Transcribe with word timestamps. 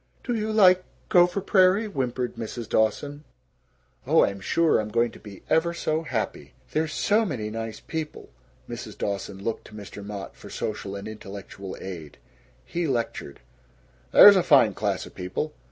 "Do 0.23 0.33
you 0.33 0.51
like 0.51 0.83
Gopher 1.09 1.41
Prairie?" 1.41 1.85
whimpered 1.85 2.33
Mrs. 2.33 2.67
Dawson. 2.67 3.23
"Oh, 4.07 4.23
I'm 4.25 4.39
sure 4.39 4.79
I'm 4.79 4.89
going 4.89 5.11
to 5.11 5.19
be 5.19 5.43
ever 5.47 5.75
so 5.75 6.01
happy." 6.01 6.55
"There's 6.71 6.91
so 6.91 7.23
many 7.23 7.51
nice 7.51 7.79
people." 7.81 8.31
Mrs. 8.67 8.97
Dawson 8.97 9.43
looked 9.43 9.65
to 9.67 9.75
Mr. 9.75 10.03
Mott 10.03 10.35
for 10.35 10.49
social 10.49 10.95
and 10.95 11.07
intellectual 11.07 11.77
aid. 11.79 12.17
He 12.65 12.87
lectured: 12.87 13.41
"There's 14.11 14.35
a 14.35 14.41
fine 14.41 14.73
class 14.73 15.05
of 15.05 15.13
people. 15.13 15.53